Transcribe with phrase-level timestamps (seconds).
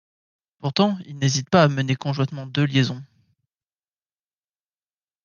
[0.57, 3.03] Pourtant il n'hésite pas à mener conjointement deux liaisons...